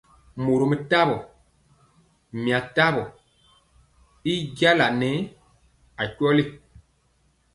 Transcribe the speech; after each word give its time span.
Mɔrom 0.43 0.71
tawo, 0.91 1.15
mia 2.43 2.59
tamɔ 2.75 3.03
y 4.31 4.33
jaŋa 4.57 4.87
nɛɛ 4.99 5.19
akweli. 6.01 6.43